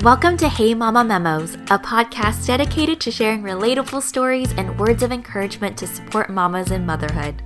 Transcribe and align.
Welcome 0.00 0.36
to 0.38 0.48
Hey 0.48 0.74
Mama 0.74 1.04
Memos, 1.04 1.54
a 1.54 1.78
podcast 1.78 2.46
dedicated 2.46 2.98
to 3.02 3.12
sharing 3.12 3.42
relatable 3.42 4.02
stories 4.02 4.50
and 4.56 4.80
words 4.80 5.02
of 5.02 5.12
encouragement 5.12 5.76
to 5.78 5.86
support 5.86 6.28
mamas 6.28 6.72
in 6.72 6.84
motherhood. 6.84 7.40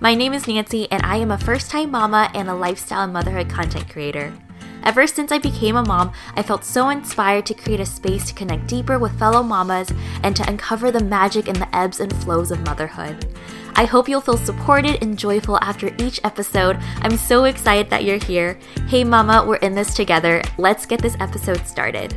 My 0.00 0.14
name 0.14 0.34
is 0.34 0.46
Nancy, 0.46 0.90
and 0.90 1.02
I 1.06 1.16
am 1.16 1.30
a 1.30 1.38
first 1.38 1.70
time 1.70 1.92
mama 1.92 2.28
and 2.34 2.50
a 2.50 2.54
lifestyle 2.54 3.04
and 3.04 3.14
motherhood 3.14 3.48
content 3.48 3.88
creator. 3.88 4.34
Ever 4.82 5.06
since 5.06 5.32
I 5.32 5.38
became 5.38 5.76
a 5.76 5.86
mom, 5.86 6.12
I 6.34 6.42
felt 6.42 6.64
so 6.64 6.90
inspired 6.90 7.46
to 7.46 7.54
create 7.54 7.80
a 7.80 7.86
space 7.86 8.26
to 8.26 8.34
connect 8.34 8.66
deeper 8.66 8.98
with 8.98 9.18
fellow 9.18 9.42
mamas 9.42 9.88
and 10.22 10.36
to 10.36 10.46
uncover 10.46 10.90
the 10.90 11.04
magic 11.04 11.46
in 11.46 11.54
the 11.54 11.74
ebbs 11.74 12.00
and 12.00 12.12
flows 12.12 12.50
of 12.50 12.66
motherhood. 12.66 13.32
I 13.74 13.84
hope 13.84 14.08
you'll 14.08 14.20
feel 14.20 14.36
supported 14.36 15.02
and 15.02 15.18
joyful 15.18 15.58
after 15.60 15.94
each 15.98 16.20
episode. 16.24 16.78
I'm 17.00 17.16
so 17.16 17.44
excited 17.44 17.90
that 17.90 18.04
you're 18.04 18.18
here. 18.18 18.58
Hey, 18.88 19.04
Mama, 19.04 19.44
we're 19.46 19.56
in 19.56 19.74
this 19.74 19.94
together. 19.94 20.42
Let's 20.58 20.86
get 20.86 21.00
this 21.00 21.16
episode 21.20 21.66
started. 21.66 22.14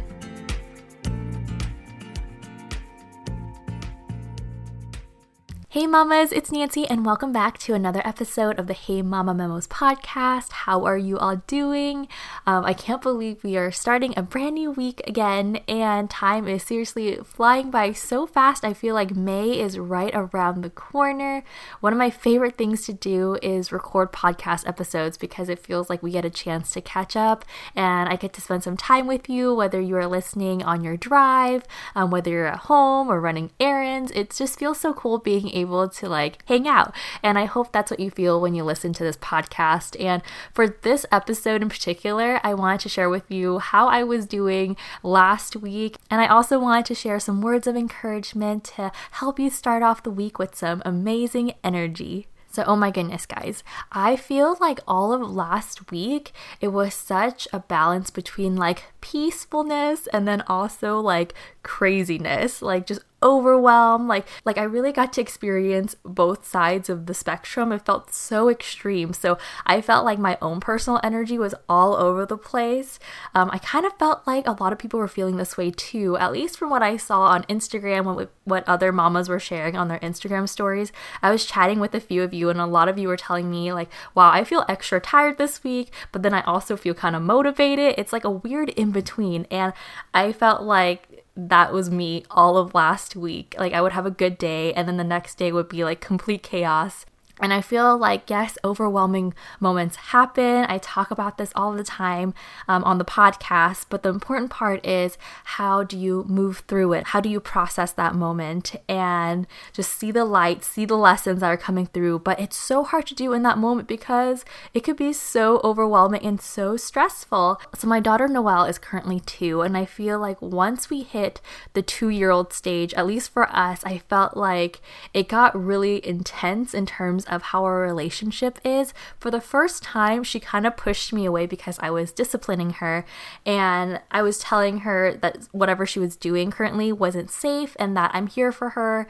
Hey 5.75 5.88
mamas, 5.88 6.31
it's 6.31 6.53
Nancy, 6.53 6.88
and 6.88 7.05
welcome 7.05 7.34
back 7.34 7.57
to 7.57 7.73
another 7.73 8.02
episode 8.05 8.57
of 8.57 8.67
the 8.67 8.73
Hey 8.73 9.02
Mama 9.02 9.34
Memos 9.34 9.67
podcast. 9.67 10.53
How 10.53 10.85
are 10.85 10.98
you 10.98 11.17
all 11.17 11.43
doing? 11.48 12.07
Um, 12.48 12.63
I 12.63 12.71
can't 12.73 13.01
believe 13.01 13.43
we 13.43 13.57
are 13.57 13.73
starting 13.73 14.13
a 14.15 14.21
brand 14.23 14.55
new 14.55 14.71
week 14.71 15.01
again, 15.05 15.57
and 15.67 16.09
time 16.09 16.48
is 16.48 16.63
seriously 16.63 17.17
flying 17.25 17.71
by 17.71 17.91
so 17.91 18.25
fast. 18.25 18.63
I 18.63 18.73
feel 18.73 18.95
like 18.95 19.17
May 19.17 19.59
is 19.59 19.77
right 19.77 20.13
around 20.13 20.61
the 20.61 20.70
corner. 20.70 21.43
One 21.81 21.91
of 21.91 21.99
my 21.99 22.09
favorite 22.09 22.57
things 22.57 22.85
to 22.85 22.93
do 22.93 23.37
is 23.43 23.73
record 23.73 24.13
podcast 24.13 24.65
episodes 24.65 25.17
because 25.17 25.49
it 25.49 25.59
feels 25.59 25.89
like 25.89 26.01
we 26.01 26.12
get 26.12 26.23
a 26.23 26.29
chance 26.29 26.71
to 26.71 26.79
catch 26.79 27.17
up, 27.17 27.43
and 27.76 28.07
I 28.07 28.15
get 28.15 28.31
to 28.35 28.41
spend 28.41 28.63
some 28.63 28.77
time 28.77 29.07
with 29.07 29.27
you, 29.27 29.53
whether 29.53 29.81
you 29.81 29.98
are 29.98 30.07
listening 30.07 30.63
on 30.63 30.85
your 30.85 30.95
drive, 30.95 31.65
um, 31.95 32.12
whether 32.12 32.31
you're 32.31 32.48
at 32.48 32.60
home 32.60 33.10
or 33.10 33.20
running 33.20 33.51
errands. 33.60 34.13
It 34.15 34.29
just 34.29 34.57
feels 34.57 34.79
so 34.79 34.93
cool 34.93 35.17
being 35.17 35.49
able 35.49 35.65
able 35.66 35.90
to 35.90 36.10
like 36.10 36.44
hang 36.48 36.68
out. 36.68 36.94
And 37.21 37.38
I 37.38 37.46
hope 37.46 37.71
that's 37.71 37.91
what 37.91 37.99
you 37.99 38.10
feel 38.10 38.40
when 38.40 38.55
you 38.55 38.63
listen 38.63 38.94
to 38.94 39.04
this 39.04 39.18
podcast. 39.18 39.99
And 39.99 40.22
for 40.54 40.68
this 40.68 41.05
episode 41.12 41.62
in 41.62 41.70
particular, 41.70 42.40
I 42.44 42.54
wanted 42.54 42.82
to 42.82 42.90
share 42.90 43.10
with 43.10 43.30
you 43.30 43.60
how 43.60 43.88
I 43.88 44.04
was 44.04 44.26
doing 44.26 44.77
last 45.04 45.55
week. 45.55 45.98
And 46.10 46.22
I 46.22 46.27
also 46.27 46.60
wanted 46.60 46.85
to 46.88 46.96
share 46.96 47.20
some 47.20 47.41
words 47.41 47.68
of 47.68 47.76
encouragement 47.76 48.63
to 48.76 48.91
help 49.12 49.40
you 49.40 49.49
start 49.49 49.84
off 49.84 50.04
the 50.04 50.12
week 50.12 50.40
with 50.40 50.55
some 50.55 50.82
amazing 50.85 51.54
energy. 51.63 52.27
So, 52.55 52.63
oh 52.66 52.77
my 52.77 52.90
goodness, 52.90 53.26
guys, 53.26 53.66
I 53.91 54.16
feel 54.16 54.55
like 54.62 54.79
all 54.88 55.12
of 55.12 55.29
last 55.29 55.91
week 55.91 56.32
it 56.62 56.70
was 56.70 56.94
such 56.94 57.50
a 57.52 57.60
balance 57.60 58.10
between 58.10 58.55
like 58.55 58.85
peacefulness 59.02 60.07
and 60.13 60.26
then 60.26 60.41
also 60.48 60.98
like 60.98 61.34
craziness, 61.63 62.62
like 62.62 62.88
just 62.88 63.02
overwhelm. 63.26 64.07
Like 64.07 64.28
like 64.45 64.57
i 64.57 64.63
really 64.63 64.91
got 64.91 65.12
to 65.13 65.22
experience 65.22 65.95
both 66.06 66.45
sides 66.47 66.90
of 66.90 67.07
the 67.07 67.13
spectrum. 67.13 67.72
It 67.72 67.85
felt 67.85 68.13
so 68.13 68.50
extreme. 68.50 69.12
So 69.13 69.38
i 69.66 69.81
felt 69.81 70.06
like 70.06 70.19
my 70.19 70.38
own 70.41 70.59
personal 70.59 71.01
energy 71.03 71.38
was 71.38 71.56
all 71.67 71.95
over 71.95 72.25
the 72.25 72.38
place. 72.38 73.00
Um, 73.34 73.50
i 73.51 73.57
kind 73.57 73.85
of 73.85 73.97
felt 73.97 74.25
like 74.28 74.47
a 74.47 74.51
lot 74.51 74.72
of 74.72 74.79
people 74.79 75.00
were 75.00 75.07
feeling 75.07 75.38
this 75.38 75.57
way 75.57 75.72
too 75.72 76.16
at 76.17 76.31
least 76.31 76.57
from 76.57 76.69
what 76.69 76.84
i 76.84 76.97
saw 76.97 77.22
on 77.22 77.44
instagram 77.44 78.03
what, 78.06 78.29
what 78.44 78.67
other 78.69 78.91
mamas 78.91 79.28
were 79.28 79.39
sharing 79.39 79.75
on 79.75 79.88
their 79.88 80.00
instagram 80.00 80.47
stories. 80.47 80.91
I 81.23 81.31
was 81.31 81.45
chatting 81.45 81.79
with 81.79 81.95
a 81.95 82.00
few 82.00 82.22
of 82.22 82.34
you 82.34 82.50
and 82.50 82.62
a 82.62 82.67
lot 82.67 82.88
of 82.88 83.00
you 83.00 83.07
were 83.07 83.17
telling 83.17 83.50
me 83.50 83.73
like 83.73 83.89
wow 84.13 84.29
i 84.31 84.44
feel 84.44 84.66
extra 84.69 85.00
tired 85.01 85.38
this 85.39 85.63
week 85.63 85.91
but 86.12 86.22
then 86.22 86.34
i 86.34 86.41
also 86.41 86.78
feel 86.78 86.94
kind 86.94 87.16
of 87.16 87.23
motivated. 87.23 87.95
It's 87.97 88.13
like 88.13 88.23
a 88.23 88.29
weird 88.29 88.69
in 88.69 88.91
between 88.91 89.47
and 89.50 89.73
i 90.13 90.31
felt 90.31 90.62
like 90.62 91.25
that 91.36 91.74
was 91.74 91.90
me 91.91 92.24
all 92.31 92.58
of 92.58 92.74
last 92.74 93.16
week. 93.16 93.56
Like 93.58 93.74
I 93.74 93.81
would 93.81 93.91
have 93.91 94.06
a 94.06 94.12
good 94.12 94.38
day 94.38 94.74
and 94.74 94.88
then 94.88 94.97
the 94.97 95.03
next 95.03 95.36
day 95.36 95.52
would 95.52 95.69
be 95.69 95.84
like 95.84 96.02
complete 96.02 96.44
chaos. 96.44 97.06
And 97.40 97.51
I 97.51 97.62
feel 97.62 97.97
like, 97.97 98.29
yes, 98.29 98.57
overwhelming 98.63 99.34
moments 99.59 99.97
happen. 99.97 100.66
I 100.69 100.78
talk 100.78 101.12
about 101.12 101.38
this 101.38 101.51
all 101.56 101.73
the 101.73 101.84
time 101.84 102.34
um, 102.68 102.84
on 102.85 102.97
the 102.97 103.06
podcast, 103.06 103.88
but 103.90 104.03
the 104.03 104.09
important 104.09 104.51
part 104.51 104.85
is 104.85 105.18
how 105.44 105.84
do 105.84 105.97
you 105.97 106.24
move 106.28 106.63
through 106.68 106.94
it? 106.94 107.07
How 107.07 107.19
do 107.19 107.28
you 107.28 107.41
process 107.41 107.91
that 107.94 108.16
moment 108.16 108.75
and 108.88 109.47
just 109.74 109.94
see 109.94 110.12
the 110.12 110.24
light, 110.24 110.63
see 110.63 110.85
the 110.85 110.97
lessons 110.97 111.41
that 111.41 111.47
are 111.47 111.57
coming 111.57 111.88
through? 111.88 112.19
But 112.19 112.40
it's 112.40 112.56
so 112.56 112.84
hard 112.84 113.06
to 113.07 113.16
do 113.16 113.34
in 113.34 113.44
that 113.44 113.57
moment 113.57 113.90
because 113.90 114.45
it 114.74 114.81
could 114.81 114.97
be 114.97 115.12
so 115.12 115.59
overwhelming 115.63 116.25
and 116.25 116.40
so 116.40 116.78
stressful. 116.78 117.59
So, 117.75 117.88
my 117.88 118.00
daughter 118.00 118.29
Noelle 118.29 118.66
is 118.66 118.78
currently 118.78 119.19
two, 119.19 119.62
and 119.62 119.75
I 119.75 119.85
feel 119.85 120.19
like 120.19 120.41
once 120.41 120.90
we 120.90 121.01
hit 121.03 121.41
the 121.74 121.81
two 121.81 122.09
year 122.09 122.31
old 122.31 122.53
stage, 122.53 122.94
at 122.94 123.06
least 123.06 123.31
for 123.31 123.50
us, 123.53 123.84
I 123.84 123.97
felt 123.97 124.38
like 124.38 124.79
it 125.13 125.28
got 125.28 125.62
really 125.62 126.06
intense 126.06 126.74
in 126.74 126.85
terms 126.85 127.25
of 127.28 127.41
how 127.41 127.63
our 127.63 127.81
relationship 127.81 128.59
is, 128.63 128.94
for 129.19 129.31
the 129.31 129.41
first 129.41 129.84
time, 129.84 130.24
she 130.24 130.40
kind 130.40 130.66
of 130.66 130.78
pushed 130.78 131.13
me 131.13 131.25
away 131.25 131.46
because 131.46 131.80
I 131.80 131.90
was 131.90 132.12
disciplining 132.12 132.72
her 132.72 133.06
and 133.46 134.02
I 134.12 134.22
was 134.22 134.40
telling 134.40 134.80
her 134.80 135.13
that 135.22 135.47
whatever 135.52 135.86
she 135.86 136.00
was 136.00 136.16
doing 136.16 136.52
currently 136.52 136.91
wasn't 136.91 137.31
safe 137.31 137.75
and 137.80 137.96
that 137.97 138.12
I'm 138.13 138.28
here 138.28 138.52
for 138.52 138.69
her 138.69 139.08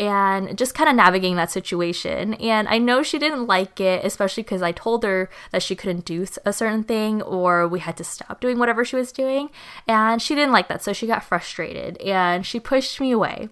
and 0.00 0.56
just 0.56 0.74
kind 0.74 0.88
of 0.88 0.96
navigating 0.96 1.36
that 1.36 1.50
situation. 1.50 2.32
And 2.34 2.66
I 2.68 2.78
know 2.78 3.02
she 3.02 3.18
didn't 3.18 3.46
like 3.46 3.80
it, 3.80 4.02
especially 4.02 4.42
because 4.42 4.62
I 4.62 4.72
told 4.72 5.04
her 5.04 5.28
that 5.52 5.62
she 5.62 5.76
couldn't 5.76 6.06
do 6.06 6.24
a 6.46 6.54
certain 6.54 6.84
thing 6.84 7.20
or 7.20 7.68
we 7.68 7.80
had 7.80 7.98
to 7.98 8.04
stop 8.04 8.40
doing 8.40 8.58
whatever 8.58 8.82
she 8.82 8.96
was 8.96 9.12
doing. 9.12 9.50
And 9.86 10.22
she 10.22 10.34
didn't 10.34 10.52
like 10.52 10.68
that. 10.68 10.82
So 10.82 10.94
she 10.94 11.06
got 11.06 11.22
frustrated 11.22 11.98
and 11.98 12.46
she 12.46 12.58
pushed 12.58 12.98
me 12.98 13.10
away. 13.10 13.50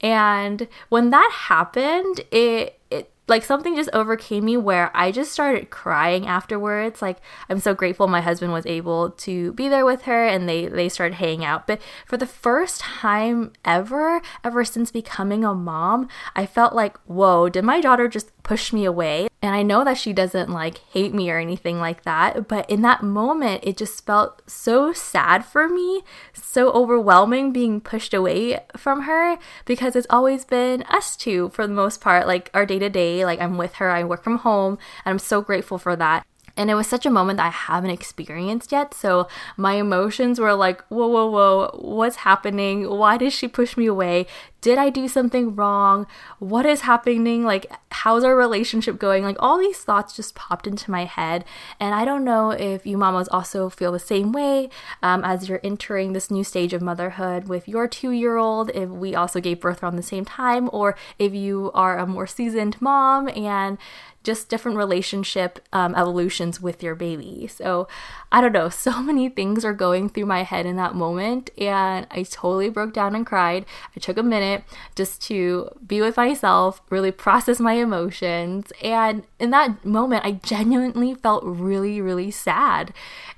And 0.00 0.66
when 0.88 1.10
that 1.10 1.30
happened, 1.32 2.22
it, 2.32 2.80
like 3.26 3.44
something 3.44 3.74
just 3.74 3.90
overcame 3.92 4.44
me 4.44 4.56
where 4.56 4.90
I 4.94 5.10
just 5.10 5.32
started 5.32 5.70
crying 5.70 6.26
afterwards. 6.26 7.00
Like 7.00 7.18
I'm 7.48 7.58
so 7.58 7.74
grateful 7.74 8.06
my 8.06 8.20
husband 8.20 8.52
was 8.52 8.66
able 8.66 9.10
to 9.10 9.52
be 9.54 9.68
there 9.68 9.86
with 9.86 10.02
her 10.02 10.26
and 10.26 10.48
they 10.48 10.66
they 10.66 10.88
started 10.88 11.14
hanging 11.14 11.44
out. 11.44 11.66
But 11.66 11.80
for 12.06 12.16
the 12.16 12.26
first 12.26 12.80
time 12.80 13.52
ever, 13.64 14.20
ever 14.42 14.64
since 14.64 14.90
becoming 14.90 15.44
a 15.44 15.54
mom, 15.54 16.08
I 16.36 16.44
felt 16.46 16.74
like, 16.74 16.98
"Whoa, 17.06 17.48
did 17.48 17.64
my 17.64 17.80
daughter 17.80 18.08
just 18.08 18.30
push 18.44 18.72
me 18.72 18.84
away?" 18.84 19.28
And 19.42 19.54
I 19.54 19.62
know 19.62 19.84
that 19.84 19.98
she 19.98 20.12
doesn't 20.12 20.48
like 20.48 20.78
hate 20.92 21.12
me 21.12 21.30
or 21.30 21.38
anything 21.38 21.78
like 21.78 22.04
that, 22.04 22.48
but 22.48 22.68
in 22.70 22.80
that 22.82 23.02
moment, 23.02 23.60
it 23.62 23.76
just 23.76 24.06
felt 24.06 24.40
so 24.48 24.92
sad 24.92 25.44
for 25.44 25.68
me, 25.68 26.02
so 26.32 26.70
overwhelming 26.70 27.52
being 27.52 27.80
pushed 27.80 28.14
away 28.14 28.60
from 28.76 29.02
her 29.02 29.36
because 29.66 29.96
it's 29.96 30.06
always 30.08 30.44
been 30.44 30.82
us 30.84 31.16
two 31.16 31.50
for 31.50 31.66
the 31.66 31.74
most 31.74 32.00
part, 32.00 32.26
like 32.26 32.50
our 32.54 32.64
day 32.64 32.78
to 32.78 32.88
day. 32.88 33.24
Like 33.24 33.40
I'm 33.40 33.58
with 33.58 33.74
her, 33.74 33.90
I 33.90 34.04
work 34.04 34.24
from 34.24 34.38
home, 34.38 34.78
and 35.04 35.12
I'm 35.12 35.18
so 35.18 35.42
grateful 35.42 35.76
for 35.76 35.96
that. 35.96 36.24
And 36.56 36.70
it 36.70 36.74
was 36.74 36.86
such 36.86 37.04
a 37.04 37.10
moment 37.10 37.38
that 37.38 37.46
I 37.46 37.50
haven't 37.50 37.90
experienced 37.90 38.70
yet. 38.70 38.94
So 38.94 39.26
my 39.56 39.74
emotions 39.74 40.38
were 40.38 40.54
like, 40.54 40.82
whoa, 40.86 41.08
whoa, 41.08 41.26
whoa, 41.26 41.78
what's 41.82 42.16
happening? 42.16 42.88
Why 42.88 43.16
did 43.16 43.32
she 43.32 43.48
push 43.48 43.76
me 43.76 43.86
away? 43.86 44.26
Did 44.64 44.78
I 44.78 44.88
do 44.88 45.08
something 45.08 45.54
wrong? 45.54 46.06
What 46.38 46.64
is 46.64 46.80
happening? 46.80 47.44
Like, 47.44 47.70
how's 47.92 48.24
our 48.24 48.34
relationship 48.34 48.98
going? 48.98 49.22
Like, 49.22 49.36
all 49.38 49.58
these 49.58 49.76
thoughts 49.76 50.16
just 50.16 50.34
popped 50.34 50.66
into 50.66 50.90
my 50.90 51.04
head. 51.04 51.44
And 51.78 51.94
I 51.94 52.06
don't 52.06 52.24
know 52.24 52.50
if 52.50 52.86
you 52.86 52.96
mamas 52.96 53.28
also 53.28 53.68
feel 53.68 53.92
the 53.92 53.98
same 53.98 54.32
way 54.32 54.70
um, 55.02 55.22
as 55.22 55.50
you're 55.50 55.60
entering 55.62 56.14
this 56.14 56.30
new 56.30 56.42
stage 56.42 56.72
of 56.72 56.80
motherhood 56.80 57.46
with 57.46 57.68
your 57.68 57.86
two 57.86 58.10
year 58.10 58.38
old, 58.38 58.70
if 58.70 58.88
we 58.88 59.14
also 59.14 59.38
gave 59.38 59.60
birth 59.60 59.82
around 59.82 59.96
the 59.96 60.02
same 60.02 60.24
time, 60.24 60.70
or 60.72 60.96
if 61.18 61.34
you 61.34 61.70
are 61.74 61.98
a 61.98 62.06
more 62.06 62.26
seasoned 62.26 62.80
mom 62.80 63.28
and 63.28 63.76
just 64.24 64.48
different 64.48 64.78
relationship 64.78 65.60
um, 65.72 65.94
evolutions 65.94 66.60
with 66.60 66.82
your 66.82 66.94
baby. 66.94 67.46
So 67.46 67.86
I 68.32 68.40
don't 68.40 68.52
know, 68.52 68.68
so 68.70 69.00
many 69.02 69.28
things 69.28 69.64
are 69.64 69.74
going 69.74 70.08
through 70.08 70.26
my 70.26 70.42
head 70.42 70.66
in 70.66 70.76
that 70.76 70.94
moment, 70.94 71.50
and 71.58 72.06
I 72.10 72.24
totally 72.24 72.70
broke 72.70 72.94
down 72.94 73.14
and 73.14 73.24
cried. 73.24 73.66
I 73.94 74.00
took 74.00 74.16
a 74.16 74.22
minute 74.22 74.53
just 74.94 75.22
to 75.22 75.70
be 75.86 76.00
with 76.00 76.16
myself, 76.16 76.82
really 76.90 77.10
process 77.10 77.60
my 77.60 77.74
emotions, 77.74 78.72
and 78.82 79.24
in 79.38 79.50
that 79.50 79.84
moment, 79.84 80.24
I 80.24 80.32
genuinely 80.32 81.14
felt 81.14 81.44
really, 81.44 82.00
really 82.00 82.30
sad. 82.30 82.92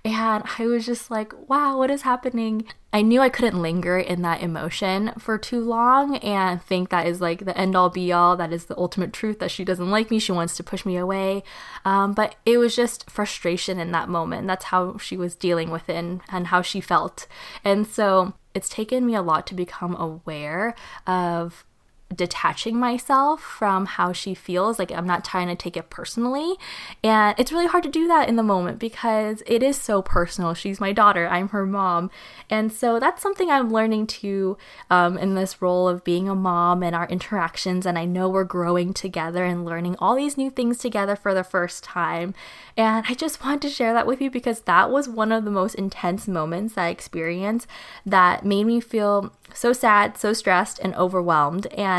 And 0.05 0.45
I 0.59 0.67
was 0.67 0.87
just 0.87 1.11
like, 1.11 1.33
wow, 1.49 1.79
what 1.79 1.91
is 1.91 2.03
happening? 2.03 2.67
I 2.93 3.03
knew 3.03 3.21
I 3.21 3.29
couldn't 3.29 3.61
linger 3.61 3.99
in 3.99 4.23
that 4.23 4.41
emotion 4.41 5.13
for 5.19 5.37
too 5.37 5.61
long 5.61 6.17
and 6.17 6.63
think 6.63 6.89
that 6.89 7.07
is 7.07 7.21
like 7.21 7.45
the 7.45 7.59
end 7.59 7.77
all 7.77 7.91
be 7.91 8.11
all, 8.13 8.37
that 8.37 8.53
is 8.53 8.67
the 8.67 8.79
ultimate 8.79 9.13
truth 9.13 9.39
that 9.41 9.51
she 9.51 9.65
doesn't 9.65 9.91
like 9.91 10.11
me, 10.11 10.19
she 10.19 10.33
wants 10.33 10.57
to 10.57 10.65
push 10.65 10.87
me 10.87 10.97
away. 10.97 11.43
Um, 11.85 12.15
but 12.15 12.37
it 12.47 12.57
was 12.57 12.75
just 12.75 13.11
frustration 13.11 13.79
in 13.79 13.91
that 13.93 14.09
moment. 14.09 14.47
That's 14.47 14.67
how 14.67 14.97
she 14.97 15.17
was 15.17 15.35
dealing 15.35 15.71
with 15.71 15.91
it 15.91 15.97
and, 15.97 16.23
and 16.31 16.47
how 16.47 16.63
she 16.63 16.81
felt. 16.81 17.27
And 17.65 17.87
so 17.87 18.33
it's 18.57 18.71
taken 18.71 19.05
me 19.05 19.15
a 19.15 19.21
lot 19.21 19.47
to 19.47 19.55
become 19.55 19.95
aware 19.97 20.75
of 21.07 21.65
detaching 22.15 22.79
myself 22.79 23.41
from 23.41 23.87
how 23.87 24.13
she 24.13 24.35
feels. 24.35 24.79
Like 24.79 24.93
I'm 24.93 25.07
not 25.07 25.25
trying 25.25 25.49
to 25.49 25.57
take 25.57 25.77
it 25.77 25.91
personally. 25.91 26.55
And 27.03 27.35
it's 27.39 27.53
really 27.53 27.67
hard 27.67 27.83
to 27.83 27.91
do 27.91 28.07
that 28.07 28.29
in 28.29 28.37
the 28.37 28.43
moment 28.43 28.79
because 28.79 29.43
it 29.47 29.63
is 29.63 29.77
so 29.77 30.03
personal. 30.03 30.55
She's 30.55 30.81
my 30.81 30.93
daughter, 30.93 31.27
I'm 31.27 31.49
her 31.49 31.67
mom. 31.67 32.11
And 32.49 32.73
so 32.73 33.01
that's 33.01 33.23
something 33.23 33.51
I'm 33.51 33.73
learning 33.73 34.07
to 34.07 34.57
um, 34.89 35.19
in 35.19 35.35
this 35.35 35.61
role 35.61 35.89
of 35.89 36.05
being 36.05 36.29
a 36.29 36.35
mom 36.35 36.83
and 36.83 36.95
our 36.95 37.09
interactions. 37.09 37.87
And 37.87 37.99
I 37.99 38.05
know 38.05 38.29
we're 38.29 38.45
growing 38.45 38.95
together 38.95 39.45
and 39.45 39.65
learning 39.65 39.97
all 39.99 40.15
these 40.15 40.37
new 40.37 40.51
things 40.51 40.79
together 40.79 41.17
for 41.17 41.35
the 41.35 41.45
first 41.45 41.83
time. 41.83 42.35
And 42.77 43.05
I 43.09 43.15
just 43.15 43.43
wanted 43.45 43.63
to 43.63 43.71
share 43.71 43.93
that 43.95 44.07
with 44.07 44.21
you 44.21 44.31
because 44.31 44.61
that 44.63 44.91
was 44.91 45.09
one 45.09 45.33
of 45.33 45.45
the 45.45 45.51
most 45.51 45.75
intense 45.75 46.29
moments 46.29 46.79
I 46.79 46.89
experienced 46.89 47.67
that 48.05 48.45
made 48.45 48.65
me 48.65 48.81
feel 48.81 49.33
so 49.55 49.73
sad, 49.73 50.19
so 50.19 50.33
stressed, 50.33 50.79
and 50.81 50.95
overwhelmed, 50.95 51.67
and 51.69 51.96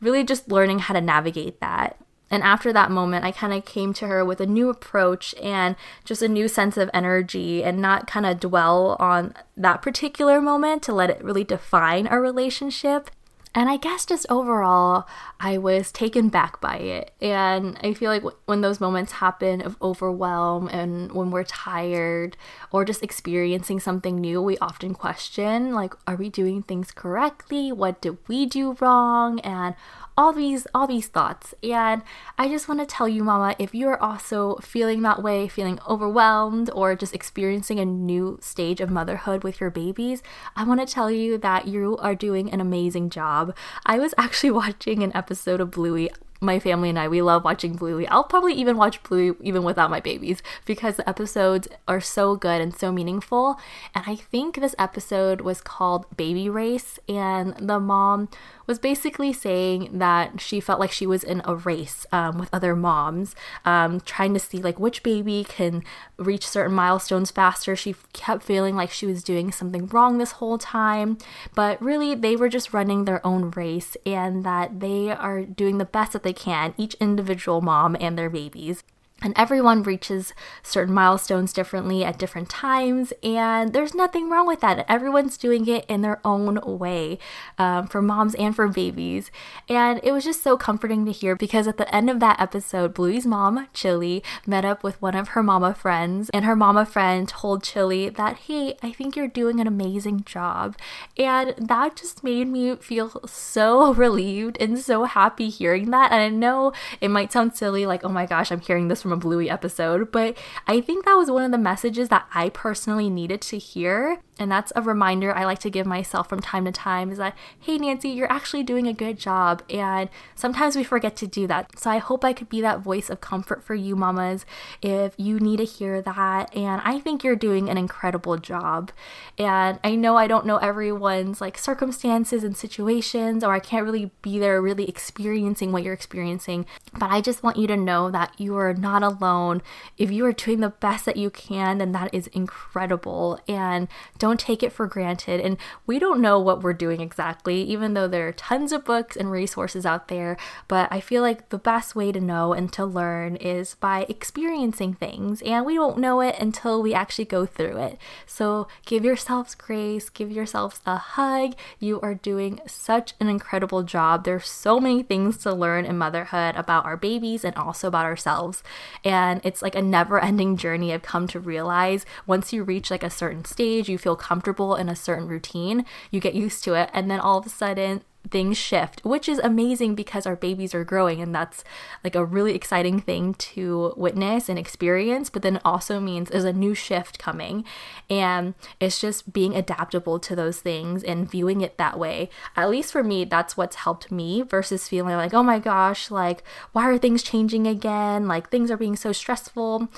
really 0.00 0.24
just 0.24 0.48
learning 0.48 0.80
how 0.80 0.94
to 0.94 1.00
navigate 1.00 1.60
that. 1.60 1.96
And 2.30 2.42
after 2.42 2.72
that 2.72 2.90
moment, 2.90 3.24
I 3.24 3.32
kind 3.32 3.52
of 3.54 3.64
came 3.64 3.94
to 3.94 4.06
her 4.06 4.24
with 4.24 4.40
a 4.40 4.46
new 4.46 4.68
approach 4.68 5.34
and 5.42 5.76
just 6.04 6.20
a 6.20 6.28
new 6.28 6.46
sense 6.46 6.76
of 6.76 6.90
energy 6.92 7.64
and 7.64 7.80
not 7.80 8.06
kind 8.06 8.26
of 8.26 8.40
dwell 8.40 8.96
on 8.98 9.34
that 9.56 9.80
particular 9.80 10.40
moment 10.40 10.82
to 10.84 10.92
let 10.92 11.10
it 11.10 11.24
really 11.24 11.44
define 11.44 12.06
our 12.06 12.20
relationship. 12.20 13.10
And 13.58 13.68
I 13.68 13.76
guess 13.76 14.06
just 14.06 14.24
overall, 14.30 15.08
I 15.40 15.58
was 15.58 15.90
taken 15.90 16.28
back 16.28 16.60
by 16.60 16.76
it. 16.76 17.10
And 17.20 17.76
I 17.82 17.92
feel 17.92 18.08
like 18.08 18.22
when 18.46 18.60
those 18.60 18.78
moments 18.78 19.10
happen 19.10 19.60
of 19.62 19.76
overwhelm 19.82 20.68
and 20.68 21.10
when 21.10 21.32
we're 21.32 21.42
tired 21.42 22.36
or 22.70 22.84
just 22.84 23.02
experiencing 23.02 23.80
something 23.80 24.20
new, 24.20 24.40
we 24.40 24.58
often 24.58 24.94
question, 24.94 25.74
like, 25.74 25.92
are 26.06 26.14
we 26.14 26.28
doing 26.28 26.62
things 26.62 26.92
correctly? 26.92 27.72
What 27.72 28.00
did 28.00 28.18
we 28.28 28.46
do 28.46 28.76
wrong? 28.80 29.40
And 29.40 29.74
all 30.18 30.32
these 30.32 30.66
all 30.74 30.88
these 30.88 31.06
thoughts 31.06 31.54
and 31.62 32.02
i 32.36 32.48
just 32.48 32.68
want 32.68 32.80
to 32.80 32.84
tell 32.84 33.08
you 33.08 33.22
mama 33.22 33.54
if 33.56 33.72
you're 33.72 34.02
also 34.02 34.56
feeling 34.56 35.00
that 35.02 35.22
way 35.22 35.46
feeling 35.46 35.78
overwhelmed 35.88 36.68
or 36.74 36.96
just 36.96 37.14
experiencing 37.14 37.78
a 37.78 37.84
new 37.84 38.36
stage 38.42 38.80
of 38.80 38.90
motherhood 38.90 39.44
with 39.44 39.60
your 39.60 39.70
babies 39.70 40.20
i 40.56 40.64
want 40.64 40.80
to 40.80 40.92
tell 40.92 41.08
you 41.08 41.38
that 41.38 41.68
you 41.68 41.96
are 41.98 42.16
doing 42.16 42.50
an 42.50 42.60
amazing 42.60 43.08
job 43.08 43.56
i 43.86 43.96
was 43.96 44.12
actually 44.18 44.50
watching 44.62 45.04
an 45.04 45.14
episode 45.14 45.60
of 45.60 45.70
bluey 45.70 46.10
my 46.40 46.58
family 46.58 46.88
and 46.88 46.98
I, 46.98 47.08
we 47.08 47.20
love 47.20 47.44
watching 47.44 47.74
Bluey. 47.74 48.06
I'll 48.06 48.24
probably 48.24 48.54
even 48.54 48.76
watch 48.76 49.02
Bluey 49.02 49.36
even 49.42 49.64
without 49.64 49.90
my 49.90 50.00
babies 50.00 50.42
because 50.64 50.96
the 50.96 51.08
episodes 51.08 51.68
are 51.86 52.00
so 52.00 52.36
good 52.36 52.60
and 52.60 52.76
so 52.76 52.92
meaningful. 52.92 53.58
And 53.94 54.04
I 54.06 54.16
think 54.16 54.56
this 54.56 54.74
episode 54.78 55.40
was 55.40 55.60
called 55.60 56.06
Baby 56.16 56.48
Race, 56.48 56.98
and 57.08 57.56
the 57.56 57.80
mom 57.80 58.28
was 58.68 58.78
basically 58.78 59.32
saying 59.32 59.98
that 59.98 60.40
she 60.40 60.60
felt 60.60 60.78
like 60.78 60.92
she 60.92 61.06
was 61.06 61.24
in 61.24 61.40
a 61.44 61.56
race 61.56 62.06
um, 62.12 62.38
with 62.38 62.50
other 62.52 62.76
moms, 62.76 63.34
um, 63.64 63.98
trying 64.00 64.34
to 64.34 64.38
see 64.38 64.58
like 64.58 64.78
which 64.78 65.02
baby 65.02 65.44
can 65.48 65.82
reach 66.18 66.46
certain 66.46 66.74
milestones 66.74 67.30
faster. 67.30 67.74
She 67.74 67.96
kept 68.12 68.42
feeling 68.42 68.76
like 68.76 68.90
she 68.90 69.06
was 69.06 69.24
doing 69.24 69.50
something 69.50 69.86
wrong 69.86 70.18
this 70.18 70.32
whole 70.32 70.58
time, 70.58 71.16
but 71.54 71.80
really 71.82 72.14
they 72.14 72.36
were 72.36 72.50
just 72.50 72.74
running 72.74 73.06
their 73.06 73.26
own 73.26 73.50
race 73.52 73.96
and 74.04 74.44
that 74.44 74.80
they 74.80 75.10
are 75.10 75.44
doing 75.44 75.78
the 75.78 75.84
best 75.86 76.12
that 76.12 76.22
they 76.22 76.34
can, 76.34 76.74
each 76.76 76.94
individual 77.00 77.62
mom 77.62 77.96
and 77.98 78.18
their 78.18 78.30
babies. 78.30 78.84
And 79.20 79.34
everyone 79.36 79.82
reaches 79.82 80.32
certain 80.62 80.94
milestones 80.94 81.52
differently 81.52 82.04
at 82.04 82.18
different 82.18 82.48
times, 82.48 83.12
and 83.22 83.72
there's 83.72 83.92
nothing 83.94 84.30
wrong 84.30 84.46
with 84.46 84.60
that. 84.60 84.86
Everyone's 84.88 85.36
doing 85.36 85.66
it 85.66 85.84
in 85.88 86.02
their 86.02 86.20
own 86.24 86.60
way 86.78 87.18
um, 87.58 87.88
for 87.88 88.00
moms 88.00 88.36
and 88.36 88.54
for 88.54 88.68
babies. 88.68 89.32
And 89.68 89.98
it 90.04 90.12
was 90.12 90.22
just 90.22 90.44
so 90.44 90.56
comforting 90.56 91.04
to 91.04 91.10
hear 91.10 91.34
because 91.34 91.66
at 91.66 91.78
the 91.78 91.92
end 91.92 92.08
of 92.08 92.20
that 92.20 92.40
episode, 92.40 92.94
Bluey's 92.94 93.26
mom, 93.26 93.66
Chilli, 93.74 94.24
met 94.46 94.64
up 94.64 94.84
with 94.84 95.02
one 95.02 95.16
of 95.16 95.28
her 95.28 95.42
mama 95.42 95.74
friends, 95.74 96.30
and 96.30 96.44
her 96.44 96.54
mama 96.54 96.86
friend 96.86 97.28
told 97.28 97.64
Chilli 97.64 98.14
that, 98.14 98.36
hey, 98.46 98.76
I 98.84 98.92
think 98.92 99.16
you're 99.16 99.26
doing 99.26 99.58
an 99.58 99.66
amazing 99.66 100.22
job. 100.24 100.76
And 101.16 101.54
that 101.58 101.96
just 101.96 102.22
made 102.22 102.46
me 102.46 102.76
feel 102.76 103.20
so 103.26 103.92
relieved 103.94 104.56
and 104.60 104.78
so 104.78 105.04
happy 105.04 105.48
hearing 105.48 105.90
that. 105.90 106.12
And 106.12 106.20
I 106.20 106.28
know 106.28 106.72
it 107.00 107.08
might 107.08 107.32
sound 107.32 107.56
silly, 107.56 107.84
like, 107.84 108.04
oh 108.04 108.08
my 108.08 108.24
gosh, 108.24 108.52
I'm 108.52 108.60
hearing 108.60 108.86
this 108.86 109.04
from 109.08 109.18
a 109.18 109.20
Bluey 109.20 109.48
episode, 109.48 110.12
but 110.12 110.36
I 110.66 110.80
think 110.80 111.04
that 111.04 111.14
was 111.14 111.30
one 111.30 111.44
of 111.44 111.50
the 111.50 111.58
messages 111.58 112.10
that 112.10 112.28
I 112.34 112.50
personally 112.50 113.08
needed 113.08 113.40
to 113.42 113.58
hear 113.58 114.20
and 114.38 114.50
that's 114.50 114.72
a 114.76 114.82
reminder 114.82 115.34
I 115.34 115.44
like 115.44 115.58
to 115.60 115.70
give 115.70 115.86
myself 115.86 116.28
from 116.28 116.40
time 116.40 116.64
to 116.64 116.72
time 116.72 117.10
is 117.10 117.18
that, 117.18 117.36
hey, 117.58 117.78
Nancy, 117.78 118.10
you're 118.10 118.30
actually 118.30 118.62
doing 118.62 118.86
a 118.86 118.92
good 118.92 119.18
job. 119.18 119.62
And 119.70 120.08
sometimes 120.34 120.76
we 120.76 120.84
forget 120.84 121.16
to 121.16 121.26
do 121.26 121.46
that. 121.46 121.78
So 121.78 121.90
I 121.90 121.98
hope 121.98 122.24
I 122.24 122.32
could 122.32 122.48
be 122.48 122.60
that 122.60 122.80
voice 122.80 123.10
of 123.10 123.20
comfort 123.20 123.64
for 123.64 123.74
you, 123.74 123.96
mamas, 123.96 124.46
if 124.82 125.14
you 125.16 125.40
need 125.40 125.58
to 125.58 125.64
hear 125.64 126.00
that. 126.02 126.54
And 126.54 126.80
I 126.84 126.98
think 127.00 127.24
you're 127.24 127.36
doing 127.36 127.68
an 127.68 127.78
incredible 127.78 128.36
job. 128.36 128.92
And 129.38 129.78
I 129.82 129.94
know 129.94 130.16
I 130.16 130.26
don't 130.26 130.46
know 130.46 130.58
everyone's 130.58 131.40
like 131.40 131.58
circumstances 131.58 132.44
and 132.44 132.56
situations, 132.56 133.42
or 133.42 133.52
I 133.52 133.60
can't 133.60 133.84
really 133.84 134.10
be 134.22 134.38
there 134.38 134.60
really 134.60 134.88
experiencing 134.88 135.72
what 135.72 135.82
you're 135.82 135.94
experiencing. 135.94 136.66
But 136.92 137.10
I 137.10 137.20
just 137.20 137.42
want 137.42 137.56
you 137.56 137.66
to 137.66 137.76
know 137.76 138.10
that 138.10 138.38
you 138.38 138.56
are 138.56 138.74
not 138.74 139.02
alone. 139.02 139.62
If 139.96 140.10
you 140.10 140.24
are 140.26 140.32
doing 140.32 140.60
the 140.60 140.68
best 140.70 141.04
that 141.06 141.16
you 141.16 141.30
can, 141.30 141.78
then 141.78 141.92
that 141.92 142.12
is 142.12 142.28
incredible. 142.28 143.40
And 143.48 143.88
don't 144.18 144.27
don't 144.28 144.38
take 144.38 144.62
it 144.62 144.72
for 144.72 144.86
granted. 144.86 145.40
And 145.40 145.56
we 145.86 145.98
don't 145.98 146.20
know 146.20 146.38
what 146.38 146.62
we're 146.62 146.74
doing 146.74 147.00
exactly, 147.00 147.62
even 147.62 147.94
though 147.94 148.06
there 148.06 148.28
are 148.28 148.32
tons 148.32 148.72
of 148.72 148.84
books 148.84 149.16
and 149.16 149.30
resources 149.30 149.86
out 149.86 150.08
there. 150.08 150.36
But 150.68 150.88
I 150.92 151.00
feel 151.00 151.22
like 151.22 151.48
the 151.48 151.58
best 151.58 151.96
way 151.96 152.12
to 152.12 152.20
know 152.20 152.52
and 152.52 152.70
to 152.74 152.84
learn 152.84 153.36
is 153.36 153.74
by 153.74 154.04
experiencing 154.08 154.94
things. 154.94 155.40
And 155.42 155.64
we 155.64 155.78
won't 155.78 155.98
know 155.98 156.20
it 156.20 156.36
until 156.38 156.82
we 156.82 156.92
actually 156.92 157.24
go 157.24 157.46
through 157.46 157.78
it. 157.78 157.98
So 158.26 158.68
give 158.84 159.04
yourselves 159.04 159.54
grace, 159.54 160.10
give 160.10 160.30
yourselves 160.30 160.80
a 160.84 160.98
hug. 160.98 161.54
You 161.78 162.00
are 162.00 162.14
doing 162.14 162.60
such 162.66 163.14
an 163.20 163.28
incredible 163.28 163.82
job. 163.82 164.24
There's 164.24 164.48
so 164.48 164.78
many 164.78 165.02
things 165.02 165.38
to 165.38 165.54
learn 165.54 165.86
in 165.86 165.96
motherhood 165.96 166.54
about 166.56 166.84
our 166.84 166.96
babies 166.98 167.44
and 167.44 167.56
also 167.56 167.88
about 167.88 168.04
ourselves. 168.04 168.62
And 169.04 169.40
it's 169.42 169.62
like 169.62 169.74
a 169.74 169.82
never 169.82 170.22
ending 170.22 170.58
journey 170.58 170.92
I've 170.92 171.02
come 171.02 171.26
to 171.28 171.40
realize. 171.40 172.04
Once 172.26 172.52
you 172.52 172.62
reach 172.62 172.90
like 172.90 173.02
a 173.02 173.08
certain 173.08 173.46
stage, 173.46 173.88
you 173.88 173.96
feel 173.96 174.17
comfortable 174.18 174.74
in 174.74 174.88
a 174.88 174.96
certain 174.96 175.26
routine, 175.28 175.86
you 176.10 176.20
get 176.20 176.34
used 176.34 176.62
to 176.64 176.74
it, 176.74 176.90
and 176.92 177.10
then 177.10 177.20
all 177.20 177.38
of 177.38 177.46
a 177.46 177.50
sudden 177.50 178.02
things 178.30 178.58
shift, 178.58 179.04
which 179.04 179.28
is 179.28 179.38
amazing 179.38 179.94
because 179.94 180.26
our 180.26 180.36
babies 180.36 180.74
are 180.74 180.84
growing 180.84 181.20
and 181.20 181.34
that's 181.34 181.64
like 182.04 182.14
a 182.14 182.24
really 182.24 182.54
exciting 182.54 183.00
thing 183.00 183.34
to 183.34 183.94
witness 183.96 184.48
and 184.48 184.58
experience. 184.58 185.30
But 185.30 185.42
then 185.42 185.56
it 185.56 185.62
also 185.64 186.00
means 186.00 186.28
there's 186.28 186.44
a 186.44 186.52
new 186.52 186.74
shift 186.74 187.18
coming 187.18 187.64
and 188.10 188.54
it's 188.80 189.00
just 189.00 189.32
being 189.32 189.56
adaptable 189.56 190.18
to 190.20 190.36
those 190.36 190.60
things 190.60 191.02
and 191.02 191.30
viewing 191.30 191.60
it 191.60 191.78
that 191.78 191.98
way. 191.98 192.28
At 192.56 192.70
least 192.70 192.92
for 192.92 193.02
me, 193.02 193.24
that's 193.24 193.56
what's 193.56 193.76
helped 193.76 194.10
me 194.10 194.42
versus 194.42 194.88
feeling 194.88 195.16
like, 195.16 195.34
oh 195.34 195.42
my 195.42 195.58
gosh, 195.58 196.10
like, 196.10 196.42
why 196.72 196.84
are 196.88 196.98
things 196.98 197.22
changing 197.22 197.66
again? 197.66 198.28
Like, 198.28 198.50
things 198.50 198.70
are 198.70 198.76
being 198.76 198.96
so 198.96 199.12
stressful. 199.12 199.88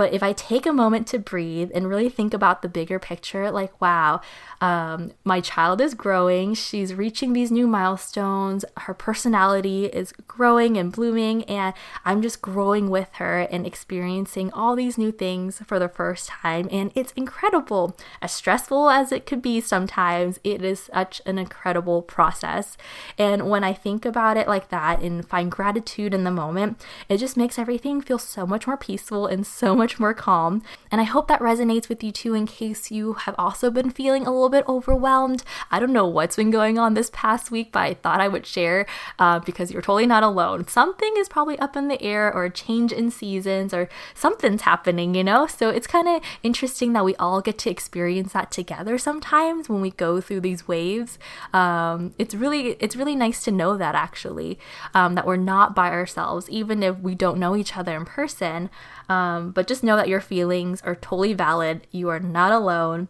But 0.00 0.14
if 0.14 0.22
I 0.22 0.32
take 0.32 0.64
a 0.64 0.72
moment 0.72 1.06
to 1.08 1.18
breathe 1.18 1.70
and 1.74 1.86
really 1.86 2.08
think 2.08 2.32
about 2.32 2.62
the 2.62 2.70
bigger 2.70 2.98
picture, 2.98 3.50
like, 3.50 3.78
wow, 3.82 4.22
um, 4.62 5.12
my 5.24 5.42
child 5.42 5.78
is 5.82 5.92
growing. 5.92 6.54
She's 6.54 6.94
reaching 6.94 7.34
these 7.34 7.50
new 7.50 7.66
milestones. 7.66 8.64
Her 8.78 8.94
personality 8.94 9.84
is 9.84 10.14
growing 10.26 10.78
and 10.78 10.90
blooming, 10.90 11.44
and 11.44 11.74
I'm 12.02 12.22
just 12.22 12.40
growing 12.40 12.88
with 12.88 13.10
her 13.16 13.40
and 13.40 13.66
experiencing 13.66 14.50
all 14.54 14.74
these 14.74 14.96
new 14.96 15.12
things 15.12 15.60
for 15.66 15.78
the 15.78 15.90
first 15.90 16.30
time. 16.30 16.66
And 16.72 16.92
it's 16.94 17.12
incredible. 17.12 17.94
As 18.22 18.32
stressful 18.32 18.88
as 18.88 19.12
it 19.12 19.26
could 19.26 19.42
be 19.42 19.60
sometimes, 19.60 20.40
it 20.42 20.62
is 20.62 20.88
such 20.94 21.20
an 21.26 21.36
incredible 21.36 22.00
process. 22.00 22.78
And 23.18 23.50
when 23.50 23.64
I 23.64 23.74
think 23.74 24.06
about 24.06 24.38
it 24.38 24.48
like 24.48 24.70
that 24.70 25.02
and 25.02 25.28
find 25.28 25.52
gratitude 25.52 26.14
in 26.14 26.24
the 26.24 26.30
moment, 26.30 26.82
it 27.10 27.18
just 27.18 27.36
makes 27.36 27.58
everything 27.58 28.00
feel 28.00 28.18
so 28.18 28.46
much 28.46 28.66
more 28.66 28.78
peaceful 28.78 29.26
and 29.26 29.46
so 29.46 29.74
much 29.76 29.89
more 29.98 30.14
calm. 30.14 30.62
And 30.90 31.00
I 31.00 31.04
hope 31.04 31.26
that 31.28 31.40
resonates 31.40 31.88
with 31.88 32.04
you 32.04 32.12
too, 32.12 32.34
in 32.34 32.46
case 32.46 32.90
you 32.90 33.14
have 33.14 33.34
also 33.38 33.70
been 33.70 33.90
feeling 33.90 34.26
a 34.26 34.30
little 34.30 34.48
bit 34.48 34.68
overwhelmed. 34.68 35.42
I 35.70 35.80
don't 35.80 35.92
know 35.92 36.06
what's 36.06 36.36
been 36.36 36.50
going 36.50 36.78
on 36.78 36.94
this 36.94 37.10
past 37.12 37.50
week, 37.50 37.72
but 37.72 37.80
I 37.80 37.94
thought 37.94 38.20
I 38.20 38.28
would 38.28 38.46
share 38.46 38.86
uh, 39.18 39.40
because 39.40 39.72
you're 39.72 39.82
totally 39.82 40.06
not 40.06 40.22
alone. 40.22 40.68
Something 40.68 41.14
is 41.16 41.28
probably 41.28 41.58
up 41.58 41.76
in 41.76 41.88
the 41.88 42.00
air, 42.02 42.32
or 42.32 42.44
a 42.44 42.50
change 42.50 42.92
in 42.92 43.10
seasons, 43.10 43.72
or 43.72 43.88
something's 44.14 44.62
happening, 44.62 45.14
you 45.14 45.24
know? 45.24 45.46
So 45.46 45.70
it's 45.70 45.86
kind 45.86 46.08
of 46.08 46.22
interesting 46.42 46.92
that 46.92 47.04
we 47.04 47.16
all 47.16 47.40
get 47.40 47.58
to 47.58 47.70
experience 47.70 48.32
that 48.32 48.50
together 48.50 48.98
sometimes 48.98 49.68
when 49.68 49.80
we 49.80 49.90
go 49.92 50.20
through 50.20 50.40
these 50.40 50.68
waves. 50.68 51.18
Um, 51.52 52.14
it's 52.18 52.34
really 52.34 52.76
it's 52.80 52.96
really 52.96 53.16
nice 53.16 53.42
to 53.44 53.50
know 53.50 53.76
that 53.76 53.94
actually 53.94 54.58
um, 54.94 55.14
that 55.14 55.26
we're 55.26 55.36
not 55.36 55.74
by 55.74 55.90
ourselves, 55.90 56.48
even 56.50 56.82
if 56.82 56.98
we 56.98 57.14
don't 57.14 57.38
know 57.38 57.56
each 57.56 57.76
other 57.76 57.96
in 57.96 58.04
person. 58.04 58.70
Um, 59.08 59.50
but 59.50 59.66
just 59.80 59.86
know 59.86 59.96
that 59.96 60.08
your 60.08 60.20
feelings 60.20 60.82
are 60.82 60.94
totally 60.94 61.32
valid. 61.32 61.86
You 61.90 62.10
are 62.10 62.20
not 62.20 62.52
alone. 62.52 63.08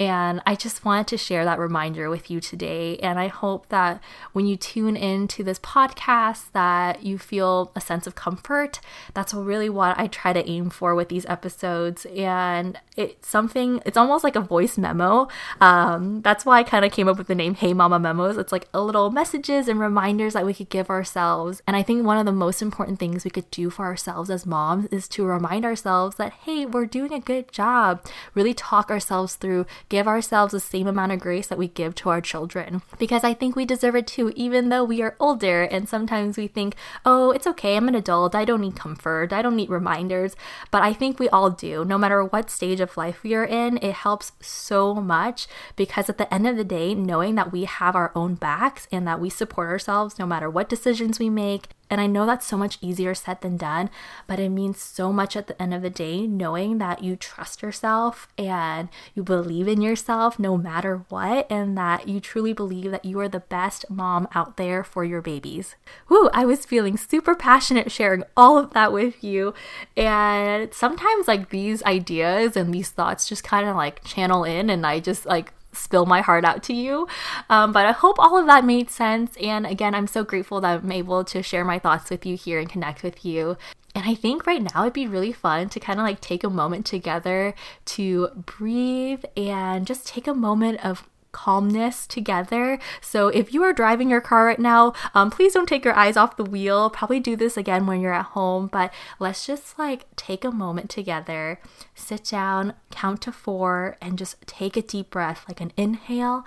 And 0.00 0.40
I 0.46 0.54
just 0.54 0.82
wanted 0.82 1.06
to 1.08 1.18
share 1.18 1.44
that 1.44 1.58
reminder 1.58 2.08
with 2.08 2.30
you 2.30 2.40
today. 2.40 2.96
And 2.98 3.20
I 3.20 3.28
hope 3.28 3.68
that 3.68 4.02
when 4.32 4.46
you 4.46 4.56
tune 4.56 4.96
into 4.96 5.44
this 5.44 5.58
podcast 5.58 6.50
that 6.52 7.02
you 7.02 7.18
feel 7.18 7.70
a 7.76 7.80
sense 7.82 8.06
of 8.06 8.14
comfort. 8.14 8.80
That's 9.12 9.34
really 9.34 9.68
what 9.68 9.98
I 9.98 10.06
try 10.06 10.32
to 10.32 10.48
aim 10.48 10.70
for 10.70 10.94
with 10.94 11.10
these 11.10 11.26
episodes. 11.26 12.06
And 12.06 12.80
it's 12.96 13.28
something, 13.28 13.82
it's 13.84 13.98
almost 13.98 14.24
like 14.24 14.36
a 14.36 14.40
voice 14.40 14.78
memo. 14.78 15.28
Um, 15.60 16.22
that's 16.22 16.46
why 16.46 16.58
I 16.58 16.62
kind 16.62 16.84
of 16.84 16.92
came 16.92 17.06
up 17.06 17.18
with 17.18 17.26
the 17.26 17.34
name 17.34 17.54
Hey 17.54 17.74
Mama 17.74 17.98
Memos. 17.98 18.38
It's 18.38 18.52
like 18.52 18.68
a 18.72 18.80
little 18.80 19.10
messages 19.10 19.68
and 19.68 19.78
reminders 19.78 20.32
that 20.32 20.46
we 20.46 20.54
could 20.54 20.70
give 20.70 20.88
ourselves. 20.88 21.62
And 21.66 21.76
I 21.76 21.82
think 21.82 22.06
one 22.06 22.16
of 22.16 22.24
the 22.24 22.32
most 22.32 22.62
important 22.62 22.98
things 22.98 23.24
we 23.24 23.30
could 23.30 23.50
do 23.50 23.68
for 23.68 23.84
ourselves 23.84 24.30
as 24.30 24.46
moms 24.46 24.86
is 24.86 25.08
to 25.08 25.26
remind 25.26 25.66
ourselves 25.66 26.16
that, 26.16 26.32
hey, 26.32 26.64
we're 26.64 26.86
doing 26.86 27.12
a 27.12 27.20
good 27.20 27.52
job. 27.52 28.02
Really 28.34 28.54
talk 28.54 28.90
ourselves 28.90 29.34
through, 29.34 29.66
give 29.90 30.08
ourselves 30.08 30.52
the 30.52 30.60
same 30.60 30.86
amount 30.86 31.12
of 31.12 31.20
grace 31.20 31.48
that 31.48 31.58
we 31.58 31.68
give 31.68 31.94
to 31.96 32.08
our 32.08 32.22
children. 32.22 32.80
Because 32.98 33.22
I 33.22 33.34
think 33.34 33.54
we 33.54 33.66
deserve 33.66 33.94
it 33.94 34.06
too, 34.06 34.32
even 34.34 34.70
though 34.70 34.84
we 34.84 35.02
are 35.02 35.16
older. 35.20 35.64
And 35.64 35.86
sometimes 35.86 36.38
we 36.38 36.46
think, 36.46 36.74
oh, 37.04 37.32
it's 37.32 37.46
okay, 37.46 37.76
I'm 37.76 37.88
an 37.88 37.94
adult, 37.94 38.34
I 38.34 38.46
don't 38.46 38.62
need 38.62 38.76
comfort, 38.76 39.32
I 39.34 39.42
don't 39.42 39.56
need 39.56 39.68
reminders. 39.68 40.34
But 40.70 40.82
I 40.82 40.94
think 40.94 41.18
we 41.18 41.28
all 41.28 41.50
do. 41.50 41.84
No 41.84 41.98
matter 41.98 42.24
what 42.24 42.48
stage 42.48 42.80
of 42.80 42.96
life 42.96 43.22
we 43.22 43.34
are 43.34 43.44
in, 43.44 43.76
it 43.82 43.92
helps 43.92 44.32
so 44.40 44.94
much 44.94 45.46
because 45.76 46.08
at 46.08 46.16
the 46.16 46.32
end 46.32 46.46
of 46.46 46.56
the 46.56 46.64
day, 46.64 46.94
knowing 46.94 47.34
that 47.34 47.52
we 47.52 47.64
have 47.64 47.94
our 47.94 48.12
own 48.14 48.36
backs 48.36 48.88
and 48.90 49.06
that 49.06 49.20
we 49.20 49.28
support 49.28 49.68
ourselves 49.68 50.18
no 50.18 50.26
matter 50.26 50.48
what 50.48 50.68
decisions 50.68 51.18
we 51.18 51.28
make 51.28 51.68
and 51.90 52.00
I 52.00 52.06
know 52.06 52.24
that's 52.24 52.46
so 52.46 52.56
much 52.56 52.78
easier 52.80 53.14
said 53.14 53.40
than 53.40 53.56
done, 53.56 53.90
but 54.26 54.38
it 54.38 54.48
means 54.48 54.80
so 54.80 55.12
much 55.12 55.36
at 55.36 55.48
the 55.48 55.60
end 55.60 55.74
of 55.74 55.82
the 55.82 55.90
day 55.90 56.26
knowing 56.26 56.78
that 56.78 57.02
you 57.02 57.16
trust 57.16 57.62
yourself 57.62 58.28
and 58.38 58.88
you 59.14 59.22
believe 59.22 59.68
in 59.68 59.82
yourself 59.82 60.38
no 60.38 60.56
matter 60.56 61.04
what, 61.08 61.50
and 61.50 61.76
that 61.76 62.08
you 62.08 62.20
truly 62.20 62.52
believe 62.52 62.90
that 62.92 63.04
you 63.04 63.18
are 63.20 63.28
the 63.28 63.40
best 63.40 63.84
mom 63.90 64.28
out 64.34 64.56
there 64.56 64.84
for 64.84 65.04
your 65.04 65.20
babies. 65.20 65.74
Woo, 66.08 66.28
I 66.32 66.44
was 66.44 66.64
feeling 66.64 66.96
super 66.96 67.34
passionate 67.34 67.90
sharing 67.90 68.22
all 68.36 68.56
of 68.56 68.72
that 68.72 68.92
with 68.92 69.22
you. 69.24 69.52
And 69.96 70.72
sometimes, 70.72 71.26
like, 71.26 71.50
these 71.50 71.82
ideas 71.82 72.56
and 72.56 72.72
these 72.72 72.90
thoughts 72.90 73.28
just 73.28 73.44
kind 73.44 73.68
of 73.68 73.76
like 73.76 74.04
channel 74.04 74.44
in, 74.44 74.70
and 74.70 74.86
I 74.86 75.00
just 75.00 75.26
like 75.26 75.52
spill 75.72 76.06
my 76.06 76.20
heart 76.20 76.44
out 76.44 76.62
to 76.64 76.74
you. 76.74 77.06
Um, 77.48 77.72
but 77.72 77.86
I 77.86 77.92
hope 77.92 78.18
all 78.18 78.36
of 78.36 78.46
that 78.46 78.64
made 78.64 78.90
sense. 78.90 79.36
And 79.36 79.66
again, 79.66 79.94
I'm 79.94 80.06
so 80.06 80.24
grateful 80.24 80.60
that 80.60 80.82
I'm 80.82 80.92
able 80.92 81.24
to 81.24 81.42
share 81.42 81.64
my 81.64 81.78
thoughts 81.78 82.10
with 82.10 82.26
you 82.26 82.36
here 82.36 82.58
and 82.58 82.68
connect 82.68 83.02
with 83.02 83.24
you. 83.24 83.56
And 83.94 84.04
I 84.08 84.14
think 84.14 84.46
right 84.46 84.62
now 84.62 84.82
it'd 84.82 84.92
be 84.92 85.08
really 85.08 85.32
fun 85.32 85.68
to 85.70 85.80
kind 85.80 85.98
of 85.98 86.04
like 86.04 86.20
take 86.20 86.44
a 86.44 86.50
moment 86.50 86.86
together 86.86 87.54
to 87.86 88.28
breathe 88.36 89.24
and 89.36 89.86
just 89.86 90.06
take 90.06 90.28
a 90.28 90.34
moment 90.34 90.84
of 90.84 91.08
calmness 91.32 92.06
together. 92.06 92.78
So 93.00 93.28
if 93.28 93.52
you 93.52 93.62
are 93.62 93.72
driving 93.72 94.10
your 94.10 94.20
car 94.20 94.46
right 94.46 94.58
now, 94.58 94.92
um, 95.14 95.30
please 95.30 95.54
don't 95.54 95.68
take 95.68 95.84
your 95.84 95.94
eyes 95.94 96.16
off 96.16 96.36
the 96.36 96.44
wheel. 96.44 96.90
Probably 96.90 97.20
do 97.20 97.36
this 97.36 97.56
again 97.56 97.86
when 97.86 98.00
you're 98.00 98.12
at 98.12 98.26
home, 98.26 98.68
but 98.68 98.92
let's 99.18 99.46
just 99.46 99.78
like 99.78 100.04
take 100.16 100.44
a 100.44 100.50
moment 100.50 100.90
together, 100.90 101.60
sit 101.94 102.24
down, 102.24 102.74
count 102.90 103.22
to 103.22 103.32
four, 103.32 103.96
and 104.00 104.18
just 104.18 104.36
take 104.46 104.76
a 104.76 104.82
deep 104.82 105.10
breath, 105.10 105.44
like 105.48 105.60
an 105.60 105.72
inhale 105.76 106.44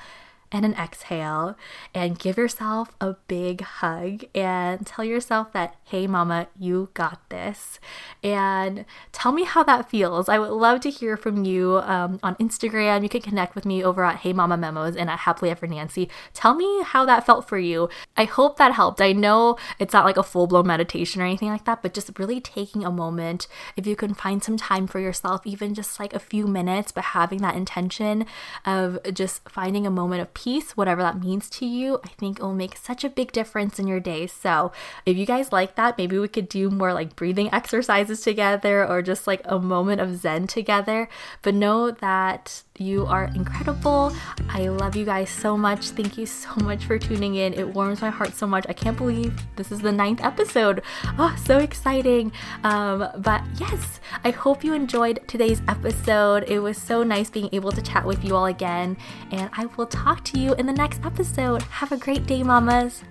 and 0.54 0.64
an 0.66 0.76
exhale 0.76 1.58
and 1.94 2.20
give 2.20 2.38
yourself 2.38 2.96
a 3.02 3.16
big 3.28 3.62
hug 3.62 4.26
and 4.36 4.86
tell 4.86 5.04
yourself 5.04 5.52
that, 5.54 5.76
hey, 5.86 6.06
mama, 6.06 6.48
you 6.58 6.90
got 6.94 7.20
this. 7.30 7.80
And 8.24 8.86
tell 9.12 9.32
me 9.32 9.44
how 9.44 9.64
that 9.64 9.90
feels. 9.90 10.30
I 10.30 10.38
would 10.38 10.52
love 10.52 10.80
to 10.82 10.92
hear 10.92 11.18
from 11.18 11.44
you 11.44 11.80
um, 11.80 12.20
on 12.22 12.36
Instagram. 12.36 13.02
You 13.02 13.10
can 13.10 13.22
connect 13.22 13.56
with 13.56 13.66
me 13.66 13.84
over 13.84 14.04
at 14.06 14.18
Hey 14.18 14.32
Mama 14.32 14.56
Memos 14.56 14.96
and 14.96 15.10
at 15.10 15.20
Happily 15.20 15.50
Ever 15.50 15.66
Nancy. 15.66 16.08
Tell 16.34 16.54
me 16.54 16.84
how 16.84 17.04
that 17.06 17.26
felt 17.26 17.50
for 17.50 17.58
you. 17.58 17.90
I 18.16 18.26
hope 18.26 18.58
that 18.58 18.74
helped. 18.74 19.02
I 19.02 19.12
know 19.12 19.58
it's 19.80 19.94
not 19.94 20.06
like 20.06 20.18
a 20.18 20.24
full 20.24 20.46
blown 20.46 20.68
meditation 20.68 21.22
or 21.22 21.26
anything 21.26 21.50
like 21.50 21.66
that, 21.66 21.82
but 21.82 21.94
just 21.94 22.12
really 22.20 22.40
taking 22.40 22.86
a 22.86 22.92
moment, 22.92 23.48
if 23.76 23.88
you 23.88 23.96
can 23.96 24.14
find 24.14 24.44
some 24.44 24.58
time 24.58 24.86
for 24.86 25.00
yourself, 25.00 25.42
even 25.46 25.74
just 25.74 26.00
like 26.00 26.14
a 26.14 26.20
few 26.20 26.46
minutes, 26.46 26.92
but 26.92 27.06
having 27.06 27.42
that 27.42 27.56
intention 27.56 28.26
of 28.66 29.00
just 29.12 29.48
finding 29.50 29.88
a 29.88 29.92
moment 29.92 30.22
of 30.22 30.34
peace 30.34 30.43
peace, 30.44 30.76
whatever 30.76 31.02
that 31.02 31.22
means 31.22 31.50
to 31.50 31.66
you, 31.66 32.00
I 32.04 32.10
think 32.10 32.40
it 32.40 32.44
will 32.44 32.54
make 32.54 32.76
such 32.76 33.04
a 33.04 33.10
big 33.10 33.32
difference 33.32 33.80
in 33.80 33.88
your 33.88 34.02
day. 34.02 34.28
So, 34.28 34.74
if 35.06 35.16
you 35.16 35.26
guys 35.26 35.54
like 35.54 35.76
that, 35.76 35.98
maybe 35.98 36.20
we 36.20 36.28
could 36.28 36.50
do 36.50 36.70
more 36.70 36.94
like 36.94 37.16
breathing 37.16 37.50
exercises 37.54 38.22
together 38.22 38.86
or 38.86 39.02
just 39.02 39.26
like 39.26 39.42
a 39.46 39.60
moment 39.60 40.02
of 40.02 40.18
zen 40.18 40.48
together. 40.48 41.08
But 41.42 41.54
know 41.56 41.92
that 41.92 42.64
you 42.80 43.06
are 43.06 43.26
incredible. 43.36 44.16
I 44.50 44.68
love 44.68 44.96
you 44.96 45.06
guys 45.06 45.30
so 45.30 45.56
much. 45.56 45.90
Thank 45.90 46.18
you 46.18 46.26
so 46.26 46.50
much 46.56 46.86
for 46.86 46.98
tuning 46.98 47.36
in. 47.36 47.54
It 47.54 47.70
warms 47.70 48.02
my 48.02 48.10
heart 48.10 48.34
so 48.34 48.48
much. 48.48 48.66
I 48.68 48.74
can't 48.74 48.98
believe 48.98 49.40
this 49.56 49.72
is 49.72 49.80
the 49.80 49.92
ninth 49.92 50.22
episode. 50.24 50.82
Oh, 51.20 51.36
so 51.46 51.60
exciting. 51.60 52.32
Um, 52.64 53.08
but 53.18 53.44
yes, 53.60 54.00
I 54.24 54.32
hope 54.32 54.64
you 54.64 54.74
enjoyed 54.74 55.22
today's 55.28 55.62
episode. 55.68 56.46
It 56.48 56.60
was 56.60 56.78
so 56.78 57.04
nice 57.04 57.30
being 57.30 57.50
able 57.52 57.72
to 57.72 57.82
chat 57.82 58.06
with 58.06 58.26
you 58.26 58.36
all 58.36 58.48
again. 58.48 58.98
And 59.32 59.50
I 59.54 59.68
will 59.78 59.86
talk 59.86 60.23
to 60.26 60.40
you 60.40 60.54
in 60.56 60.66
the 60.66 60.74
next 60.74 61.04
episode. 61.06 61.62
Have 61.64 61.92
a 61.92 61.98
great 61.98 62.26
day, 62.26 62.44
mamas. 62.44 63.04